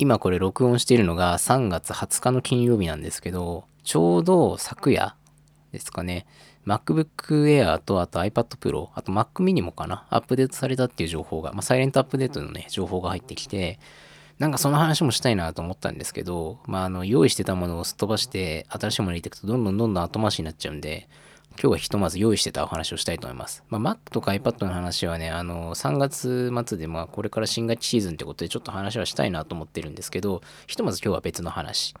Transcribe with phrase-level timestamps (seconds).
[0.00, 5.16] 今これ録音しているのが3月20日の金曜日なんですけど、ちょうど昨夜
[5.72, 6.24] ですかね、
[6.66, 13.80] MacBook Air とあと iPad Pro、あと Mac mini もかな、アップデートされたっていう情報が、まあ、サイレントアップデートのね、情報が入ってきて、
[14.38, 21.08] なんかその話もしたいなと思ったんですけど、まあ、あの、用意してたものをすっ飛ばして、新しいもの入れていくと、どんどんどんどん後回しになっちゃうんで、
[21.60, 23.64] 今日はひとまず用意してたお話をしたいと思います。
[23.68, 31.96] まあ、Mac とか iPad の話はね、あの、3月末で、まあ、これから新学期シーズンってことでちょっと話はしたいなと思ってるんですけど、ひとまず今日は別の話。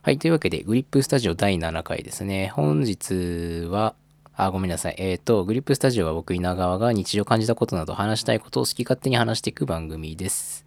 [0.00, 2.48] はい、というわけで、グリップスタジオ第7回ですね。
[2.54, 3.94] 本日は、
[4.34, 4.94] あ、ごめんなさい。
[4.96, 10.64] えっ、ー、と、グリップスタジオは僕、稲川が日常感じたことなど話したいことを好き勝手に話していく番組です。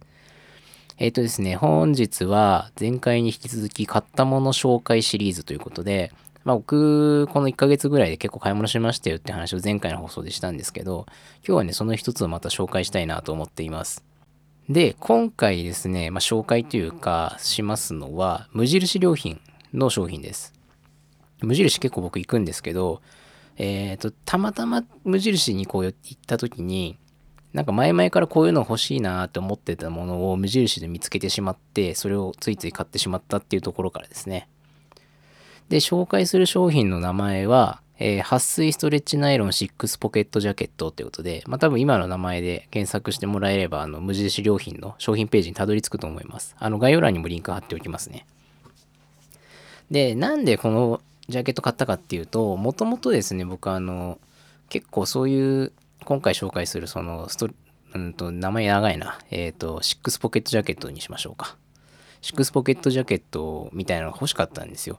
[0.98, 6.12] えっ、ー、とですね、本日は前回に引き続き買ったもの紹介シリーズということで、
[6.50, 11.06] まあ、僕、この1ヶ月ぐらいで結構買い物しましたよって話を前回の放送でしたんですけど、
[11.46, 14.04] 今日はね、その一つをまた紹介したいなと思っています。
[14.68, 19.40] で、今回ですね、まあ、紹介というか、しますのは、無印良品
[19.72, 20.52] の商品です。
[21.40, 23.00] 無印結構僕行くんですけど、
[23.56, 26.98] えっ、ー、と、たまたま無印にこう行った時に、
[27.52, 34.48] なんか前々からこういうの欲しいなって思ってたものを無印で見つけてしまって、それをついつい買ってしまったっていうところからですね。
[35.70, 46.56] で、紹介する商品の名前は、えー、撥水ストレッチナイロン6ポケットジャケットってことで、まあ多分今の名前で検索してもらえれば、あの、無印良品の商品ページにたどり着くと思います。
[46.58, 48.26] あの、概要欄にもリンク貼っておきますね。
[49.92, 54.18] で、なんでこのジャケット買ったかっていうと、もともとですね、僕あの、
[54.70, 55.72] 結構そういう、
[56.04, 57.48] 今回紹介するそのスト、
[57.94, 59.20] うんと、名前長いな。
[59.30, 61.56] えっ、ー、と、6ポケットジャケットにしましょうか。
[62.22, 64.98] 6ポケットジャケットみたいなのが欲しかったんですよ。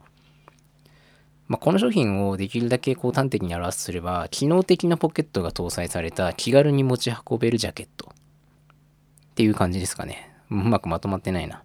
[1.52, 10.34] まあ、この商品をできるだけこう端的に表すすれば、機能的なポケットが搭載された気軽に持ち運べるジャケットっていう感じですかね。
[10.50, 11.62] うまくまとまってないな。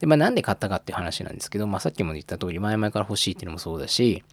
[0.00, 4.24] で、まあなんで買ったかっていう話なんですけど、まあさっきも言った通り、前々から欲しいっていうのもそうだし、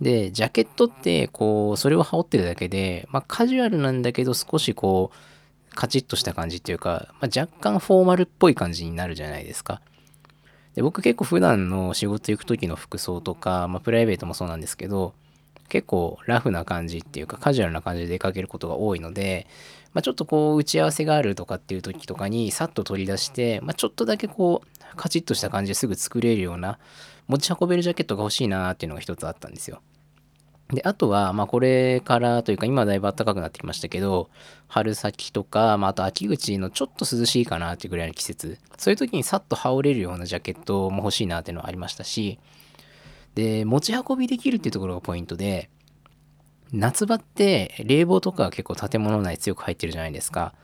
[0.00, 5.12] で、ジャケットって、こう、それを羽織ってるだけで、まあカジュアルなんだけど少しこ
[5.70, 9.80] う、カチッとした感じっていうか、まあ、若干フォーマルっぽい感じになるじゃないですか。
[10.78, 15.12] で僕結構普段の仕事行く時の服装とか、まあ、プライベートもそうなんですけど
[15.68, 19.48] 結構ラフな感じっていうかカジュアルな感じで出かけることが多いので、
[19.92, 26.78] まあ、ちょっとこう打ち合わせがあるとかっていう時とかにさっと取り出して、まあ、ちょっとだけこうカチッとした感じですぐ作れるような
[27.26, 29.82] 持ち運べるジャケットが欲しいなっていうのが一つあったんですよ。
[30.72, 34.28] で、あとは、まあこれからというか今だいぶ暖かくなってきましたけど、
[34.66, 42.38] 春先とか、まああと秋口のちょっと涼しいかなっていうぐらいの季節、そういう時にさっと羽織れるようなジャケットも欲しいなっていうのはありましたし、
[43.34, 45.70] で、持ち運びできるっていうところがポイントで、
[46.72, 50.54] 夏場って冷房とか結構建物内強く入ってるじゃないですか。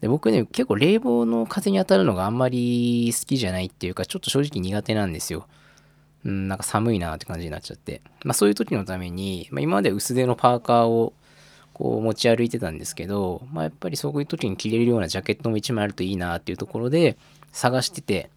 [0.00, 5.46] で僕ね、結構冷房の風に当たるのがあんまり好きじゃないっていうか、ちょっと正直苦手なんですよ。
[6.24, 8.00] うん、なんか寒いなって感じになっちゃって。
[8.24, 11.12] まあそういう時のために、まあ、今まで薄手のパーカーを
[11.74, 17.16] こう持ち歩いてたんですけど、まあやっぱりそういう時に着れるようなジャケットも1枚あるといいなっていうところで
[17.52, 18.30] 探してて、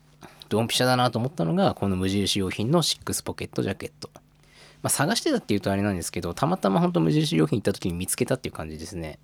[0.50, 4.10] ドンピシャだなと思ったのが、この無印良品の6ポケットジャケット。
[4.82, 9.20] まあ探してたっていうとあれなんですけど、たまたま本当無印良品行った時に見つけたっていう感じですね。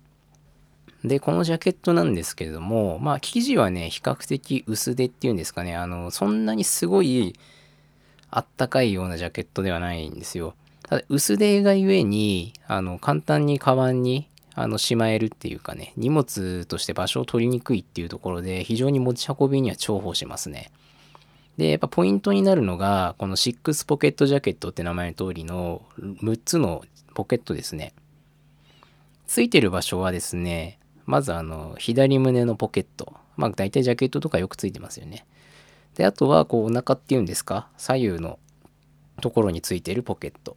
[1.04, 7.34] で、このジャケットなんですけれども、まあ生地はね、比較的薄手っていうんですかね、あの、そんなにすごい
[8.36, 10.54] あったかいようなジャケットではないんですよ。
[10.82, 20.72] ただ薄手がゆえに、あの、簡単にカバンにあのしまえるっていうかね、荷物として場所を取りにくいっていうところで、非常に持ち運びには重宝しますね。
[21.56, 26.84] で、やっぱポイントになるのが、この6ポケットジャケットって名前の通りの6つの
[27.14, 27.94] ポケットですね。
[29.28, 33.14] ついてる場所はですね、まずあの、左胸のポケット。
[33.36, 35.24] まあ大体ジャケットとかよくついてますよね。
[35.96, 38.38] で、あとは、こう、お腹っていうんですか、左右の
[39.20, 40.56] ところについているポケット。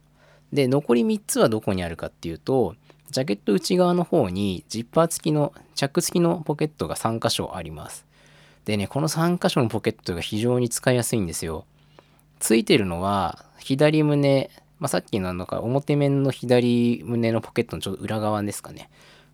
[0.52, 2.76] で、残り3つはどこにあるかっていうと、
[3.10, 8.06] ジャケット内側の方にジッパー付きの、チャック付きのポケットが3箇所あります。
[8.66, 11.66] でね、この3箇所のポケットが非常に使いやすいんですよ。
[12.40, 14.50] ついてるのは、左胸、
[14.80, 18.90] まあ、さっきのなんか表面の左胸のポケットのちょっと裏側ですかね。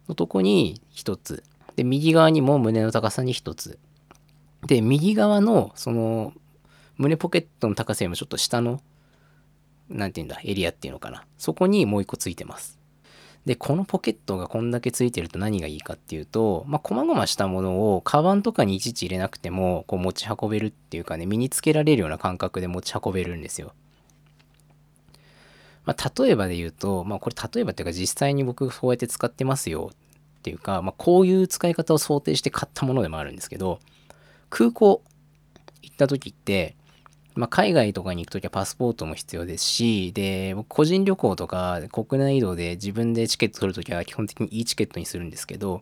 [0.08, 1.44] のとこに1つ。
[1.76, 3.80] で、右側にも胸の高さに1つ。
[4.66, 6.34] で、右側の、その、
[6.98, 8.82] 胸ポケットの高さよりもちょっと下の、
[9.90, 11.26] なんて言うんだ、エリアっていうのかな。
[11.38, 12.80] そこにもう一個ついてます。
[13.46, 23.74] で、このポケットがこんだけついてると何がいいかっていうと、まあ、細々したものを、カバンとかにいちいち入れなくても、こう持ち運べるっていうかね、身につけられるような感覚で持ち運べるんですよ。
[25.86, 33.80] まあ、例えばで言うと、まあ、これ例えばっていうか実際に僕そうやって使ってますよっていうか、まあ、こういう使い方を想定して買ったものでもあるんですけど、
[34.54, 35.02] 空港
[35.82, 36.76] 行った時って、
[37.34, 45.82] まあ、海外とかに行く時はパスポートも必要ですし、で、僕個人旅行とか国内移動で自分でチケット取るときは基本的に e チケットにするんですけど、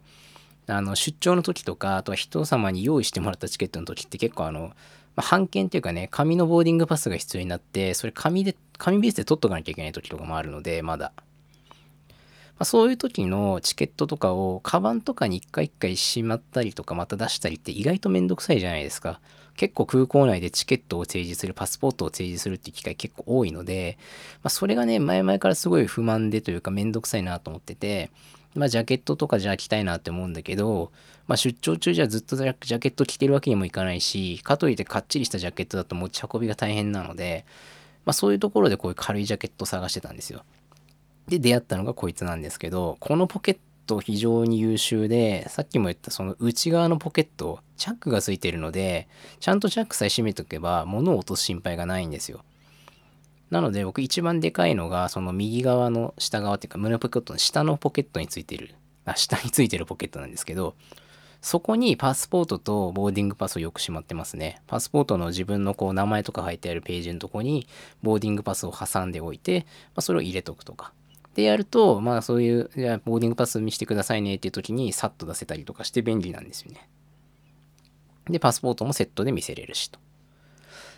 [0.68, 4.71] あの、出張の時とか、あとは人様に用意してもらったチケットの時って結構あの、
[5.18, 11.12] まあ、版権っていうかね、紙のボーディングパスが必要になって、それ紙で、紙ベースで取っとかなきゃいけない時とかもあるので、まだ。
[12.61, 19.19] まあ、そういう時のチケットとかをカバンとかに一回一回しまったりとかまた出したりって意外とめんどくさいじゃないですか。
[19.55, 23.97] 結構空港内でチケットを提示する、パスポートを提示するっていう機会結構多いので、
[24.43, 28.11] まあ、それがね、前々からすごい不満でというかめんどくさいなと思ってて、
[28.53, 30.91] まあ、ジャケットとかじゃあ着たいなって思うんだけど、
[31.25, 37.43] まあ、出張中じゃずっとジャケット着てるわけにもいかないし、かといってかっちりしたジャケットだと持ち運びが大変なので、
[38.05, 40.43] まあ、そういうところでこういう軽いジャケットを探してたんですよ。
[41.27, 43.57] で出会ったのがこいつなんですけど、このポケッ
[43.88, 49.07] ト非常に優秀で、さっきも言ったその内側のポケット、チャックがついてるので、
[49.39, 52.44] ちゃんとチャックさえ閉めとけば物を落とす心配がないんですよ。
[53.50, 58.75] なので僕一番でかいのがその右側の下側っていうか胸ポケットの下のポケットについてる、
[59.06, 60.75] あ、下についてるポケットなんですけど、
[61.41, 64.62] そこにパスポートとボーディングパスをよくしまってますね。
[64.68, 67.68] パスポートの自分のこう名前とか書いてあるページのとこに
[68.03, 70.94] ボーディングパスを挟んでおいて、まあ、それを入れとくとか。
[71.36, 76.89] でやると、まあそういう、じゃあボーディングパス見せてくださいねっていう時にさっと出せたりとかして便利なんですよね。
[78.30, 80.00] で、パスポートもセットで見せれるしと。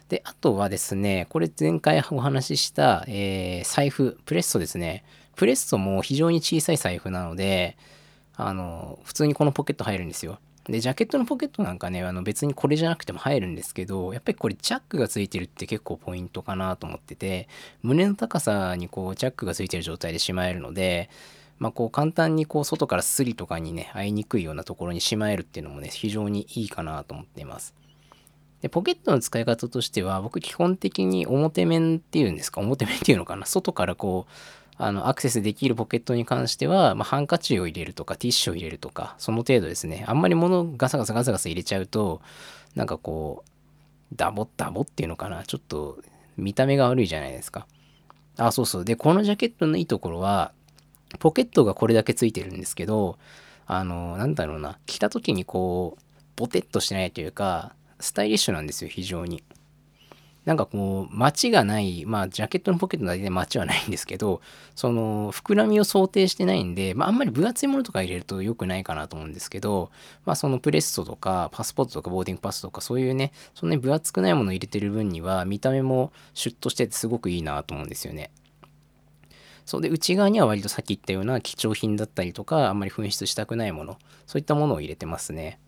[0.09, 5.03] で、あとはですね、これ前回お話しした、えー、財布、プレッソですね。
[5.35, 7.77] プレッソも非常に小さい財布なので、
[8.35, 10.39] あの、普通にこのポケット入るんですよ。
[10.65, 17.49] で、ジャケットのポケットなんかね、あの別にこれじゃなくても入るんですけど、やっぱりこれチャックがついてるって結構ポイントかなと思ってて、
[17.81, 21.09] 胸の高さにこうチャックがついてる状態でしまえるので、
[21.59, 27.73] まあこう簡単にこう外からスリとかにね、合いにくいようなところにしまえるっていうのもね、非常にいいかなと思っています。
[28.61, 34.31] で、ポケットの使い方としては、僕基本的に表面っていうんですか、表面っていうのかな、外からこう、
[34.77, 40.03] あの、アクセスできるポケットに関しては、まあ、ハンカチを入れるとか、ティッシュを入れるとか、その程度ですね。
[40.07, 42.21] あんまり物ガサガサガサガサ入れちゃうと、
[42.75, 45.43] なんかこう、ダボッダボっていうのかな。
[45.43, 45.99] ちょっと
[46.37, 47.67] 見た目が悪いじゃないですか。
[48.37, 48.85] あ、そうそう。
[48.85, 50.51] で、このジャケットのいいところは、
[51.19, 53.17] ポケットがこれだけついてるんですけど、
[53.65, 54.77] あの、なんだろうな。
[54.85, 56.03] 着た時にこう、
[56.35, 59.43] ボテッとしてないというか、スタイリッシュなんですよ、非常に。
[60.45, 64.41] なんかこう、待ちがない、まあ、ジャケットのポケットだけで待ちはないんですけど、
[64.75, 69.89] その、膨らみを想定してないんで、まあ、あんまり分厚いものとか入れると良くないかなと思うんですけど、
[70.25, 78.31] まあ、そのプレストとか、パスポートとか、ボーディングパスとか、そういうね、そんなに分厚くないものを入れてる分には、見た目もシュッとしててすごくいいなと思うんですよね。
[79.65, 83.97] そうで、内側には割とさっき言ったような貴重品だったりとか、あんまり紛失したくないもの、
[84.27, 85.59] そういったものを入れてますね。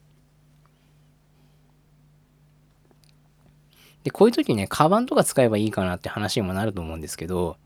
[4.06, 7.58] で、こういう時ね、カバンとか使えばいいかなって話にもなると思うんですけど、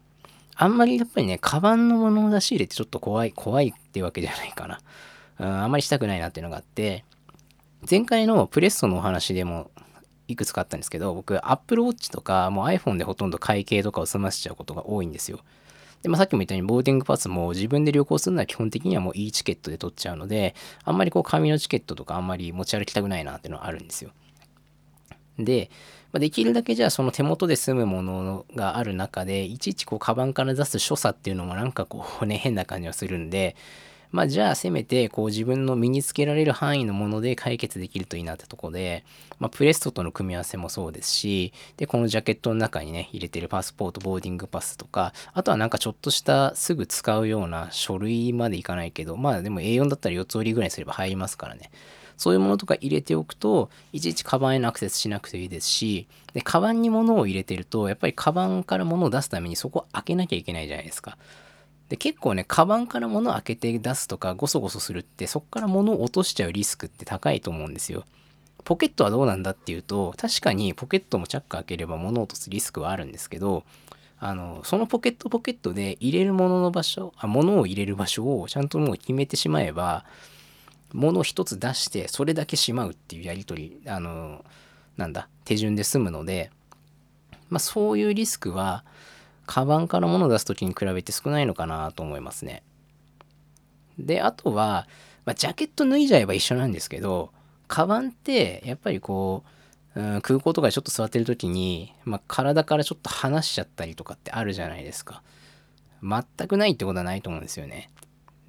[0.55, 4.79] あんまりやっぱりね、カバンのものを出し入れってちょっと怖い、怖いってわけじゃないかな。
[5.39, 7.03] うん、あんまりしたくないなっていうのがあって、
[7.89, 9.69] 前回のプレッソのお話でも
[10.29, 15.41] いくつかあったんですけど、僕、Apple Watch とか、もう iPhone でほとんど会計とかを済ませちゃうことが多いんですよ。
[16.03, 20.55] で、まあ、さっきも言ったように、ボーディングパスも自分で旅行するのは基本的にはもう e チケットで取っちゃうので、
[20.85, 24.11] あんまりこう紙のチケットとかあんまり持ち歩きたくないなっていうのはあるんですよ。
[25.37, 25.69] で、
[26.11, 33.55] まできるだけじゃあその手元で済むものがある中で、いちいちこうカバンから出す所作っていうのもなんかこう ね、変な感じはするんで、
[34.11, 39.05] まあじゃあせめてこう自分の身につけられる範囲のもので解決できるといいなってとこで、
[39.37, 51.69] まあプレストとの組み合わせもそうですし、で、このジャケットの中にね、入れてるパスポート、ボーディングパスとか、あとはなんかちょっとしたすぐ使うような書類までいかないけど、まあでも A4 だったら4つ折りぐらいすれば入りますからね。
[52.19, 61.17] そういうものとか入れておくと、いちいちカバンへのアクセスしなくていいですし、で、カバンに物を入れてると、やっぱりカバンから物を出すためにそこを開けなきゃいけないじゃないですか。
[61.87, 68.03] で、結構ね、カバンから物を開けて出すとか、ゴソゴソするって、そこから物を落としちゃうリスクって高いと思うんですよ。
[68.65, 73.63] ポケットはどうなんだっていうと、確かにポケットもチャック開ければ物を落とすリスクはあるんですけど、
[74.19, 80.05] あの、そのポケットポケットで入れるものの場所、あ、物を入れる場所をちゃんともう決めてしまえば、
[80.93, 84.43] もの一つ出してそれだけしまうっていうやり取りあの
[84.97, 86.51] なんだ手順で済むので
[87.49, 88.83] まあそういうリスクは
[89.45, 92.61] カバンから物を出す時に比べて少ないのかなと思いますね。
[93.97, 94.87] であとは、
[95.25, 97.31] まあ、ジャケット脱いじゃえば一緒なんですけど
[97.67, 99.43] カバンってやっぱりこ
[99.95, 105.21] う、うん、空港とかでちょっと座ってる時に、まあ、体からちょっと離しちゃったりとかってあるじゃないですか。
[106.01, 107.89] 全くないってことはないと思うんですよね。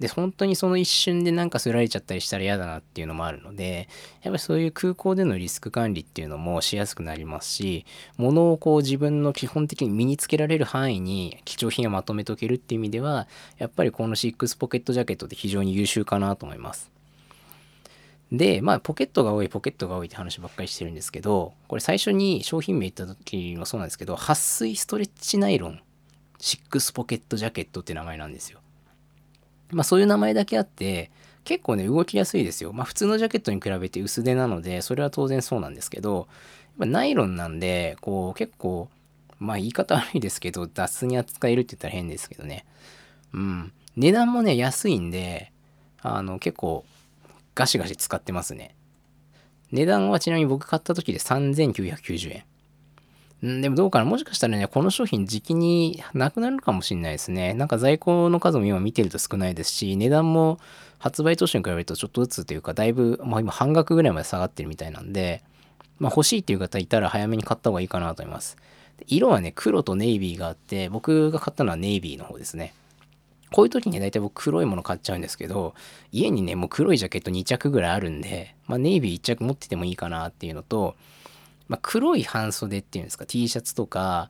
[0.01, 3.87] で、本当にその一瞬でなんかすられちゃったりしたら嫌だなっていうのもあるので、
[4.23, 7.85] やっぱりそういう空港でのリスク管理っていうのもしやすくなりますし、
[8.17, 13.27] 物をこう自分の基本的に身につけられる範囲に貴重品をまとめておけるっていう意味では、
[13.59, 16.89] やっぱりこの6ポケットジャケットって非常に優秀かなと思います。
[18.31, 25.79] で、まあ、ポケットが多い、ポケットが多いって話ばっかりしてるんですけど、これ最初に商品名言った時もそうなんですけど、撥水ストレッチナイロン
[26.39, 28.61] 6ポケットジャケットって名前なんですよ。
[29.71, 31.11] まあ、そういう名前だけあって、
[31.43, 32.73] 結構ね、動きやすいですよ。
[32.73, 36.25] まあ、普通のジャケットに比べて薄手なので、それは当然そうなんですけど、やっ
[36.79, 38.89] ぱナイロンなんで、こう、結構、
[39.39, 42.65] まあ、言い方悪いですけど、雑に扱えるって言ったら変ですけどね。
[43.33, 43.71] うん。
[43.95, 45.51] 値段もね、安いんで、
[46.01, 46.85] あの、結構、
[47.55, 48.75] ガシガシ使ってますね。
[49.71, 52.43] 値段はちなみに僕買った時で3990円。
[53.47, 54.05] んでもどうかな？
[54.05, 57.53] もしかしたらね、この商品時期になくなるかもしれないですね。
[57.53, 60.59] なんか在庫の数も今見てると少ないですし、値段も
[60.99, 65.41] 発売当初に比べるとちょっとずつというか、だいぶ、まあ今半額ぐらいまで下がってるみたいなんで、
[65.97, 68.57] まあ欲しいっていう方いたら早めに買った方がいいかなと思います。
[69.07, 72.73] 色はね、黒とネイビーがあって、僕が買ったのはネイビーの方ですね。
[73.51, 75.73] こういう時に大体僕黒いもの買っちゃうんですけど、
[76.11, 80.95] 家にね、もう黒いジャケット2着ぐらいあるんで、まあ、ネイビー1着持っててもいいかなっていうのと、
[81.71, 84.29] まあ、黒い半袖っていうんですか、T シャツとか、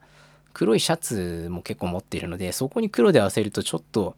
[0.53, 4.15] 黒いシャツも結構持ってるので、そこに黒で合わせるとちょっと、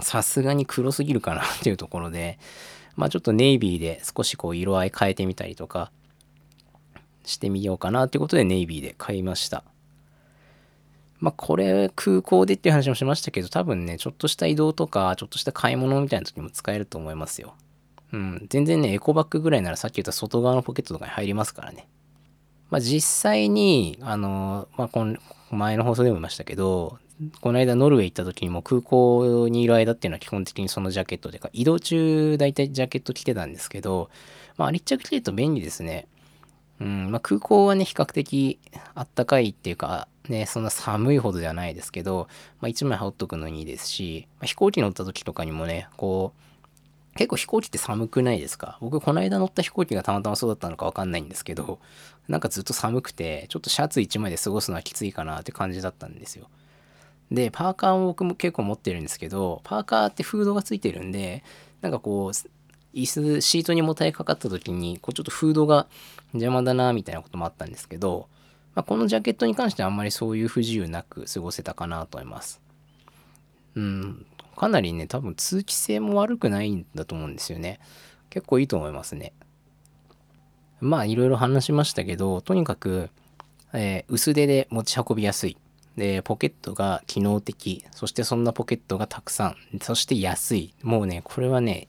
[0.00, 2.38] さすがに黒すぎるかなっていうところで、
[2.96, 5.92] まあちょっとネイビーで少しこう色合い変えてみたりとか
[7.26, 9.62] してみようかなっていうことでネイビーで買いました。
[11.20, 17.54] まあ、これ空港でっていう話もしましたけど、多分ね、ちょっとした移動とか、ちょっとした買い物みたいな時も使えると思いますよ。
[18.12, 18.46] うん。
[18.48, 21.88] 全然ね、エコバッグぐらいならさっき言った外側のポケットとかに入りますからね。
[22.70, 25.16] まあ、実際に、あの、まあ、この
[25.50, 26.98] 前の放送でも言いましたけど、
[27.40, 34.10] この間ノルウェー行った時にも空港にいる間っていうのは基本的にそのジャケットでか、移動中大体ジャケット着てたんですけど、
[34.56, 36.06] まあ、あれ一着着てると便利ですね。
[36.80, 38.58] うん、まあ、空港はね、比較的
[38.94, 42.28] あったかいっていうか、ね、そんな寒いほどではないですけど、
[42.60, 46.51] まあ、1枚羽織っとくのにいいですし、まあ、飛行機乗った時とかにもね、こう、
[47.22, 48.78] 結構飛行機って寒くないですか？
[48.80, 51.78] 僕、この間乗った飛行機がたまたまそうだったのかわかんないんですけど、
[52.26, 56.48] なんかずっと寒くて、ちょっとシャツ1枚で過ごすのはきついかなって感じだったんですよ。
[57.30, 61.44] で、パーカーも僕も結構持ってるんですけど、パーカーってフードがついてるんで、
[61.80, 62.30] なんかこう、
[62.92, 65.86] 椅子、シートにもたれかかった時に、こうちょっとフードが
[66.32, 68.26] 邪魔だなみたいなこともあったんですけど、
[68.74, 72.60] まあ、このジャケットに関してはあんまりそういう不自由なく過ごせたかなと思います。
[73.76, 74.26] うん、
[74.62, 77.80] かなりね、多分通気性も悪くないんだと思うんですよね。
[78.30, 79.32] 結構いいと思いますね。
[80.80, 83.10] まあいろいろ話しましたけど、とにかく、
[83.72, 85.56] えー、薄手で持ち運びやすい。
[85.96, 87.84] で、ポケットが機能的。
[87.90, 89.56] そしてそんなポケットがたくさん。
[89.80, 90.76] そして安い。
[90.84, 91.88] もうね、これはね、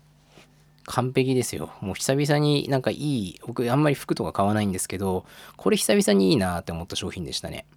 [0.87, 1.69] 完璧ですよ。
[1.79, 5.25] もう久々になんかいい、僕あんまり服とか買わないんですけど、
[5.57, 7.67] これ久々にいいなって思った商品でしたね。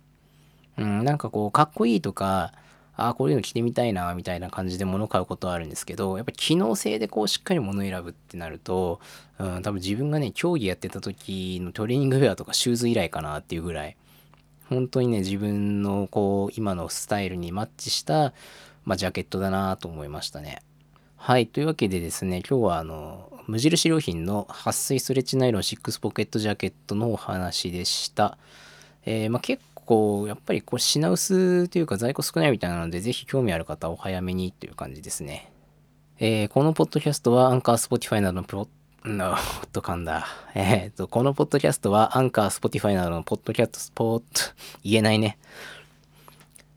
[0.78, 2.54] うん、なんかこう、かっこいいとか、
[2.96, 9.00] ああ、こういうの着てみたいな、みたいな感じで物買うことはあるんですけど、やっぱ機能性でこうしっかり物選ぶってなると、
[9.38, 13.96] うん、多分自分がね、競技やってた時のトレーニングウェアとかシューズ以来かなっていうぐらい、
[14.68, 18.32] 本当にね、自分のこう、今のスタイルにマッチした、
[18.84, 20.62] まあ、ジャケットだなと思いましたね。
[21.16, 21.46] はい。
[21.46, 28.38] というわけでですね、今日はあの、無印良品の撥水ストレッチナイロン6ポケットジャケットのお話でした。
[29.04, 35.50] えー、まあ、結構、やっぱりこう品薄というか在庫少ないみたいなので、ぜひ興味ある方はお早めにという感じですね。
[36.18, 38.68] えー、このポッドキャストは Anchor、Spotify などのプロ
[39.04, 39.38] なおっ
[39.72, 40.26] と噛んだ。
[40.54, 44.26] えっ、ー、と、このポッドキャストは Anchor、Spotify などのポッドキャスト、スポート、
[44.82, 45.38] 言えないね。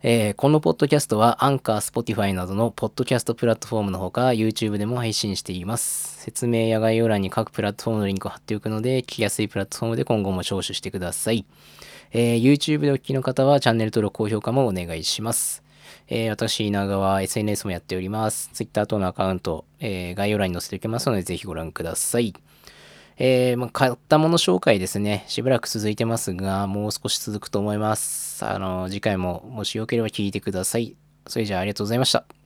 [0.01, 6.23] えー、このポッドキャストは Anchor、Spotify などのポッドキャストプラットフォームのほか YouTube でも配信しています。
[6.23, 11.45] 説明や概要欄に各プラットフォームのリンクを貼っておくので聞きやすいプラットフォームで今後も聴取してください。
[12.13, 15.63] えー、YouTube でお聞きの方はチャンネル登録、高評価もお願いします。
[16.07, 18.51] えー、私、稲川 SNS もやっております。
[18.53, 22.33] Twitter 等のアカウント、えー、概要欄に載せておきますのでぜひご覧ください。
[23.21, 25.25] えー、まあ、買ったもの紹介ですね。
[25.27, 28.45] しばらく続いてますが、もう少し続くと思います。
[28.45, 30.95] あの、次回ももしよければ聞いてください。
[31.27, 32.38] それじゃあありがとうございました。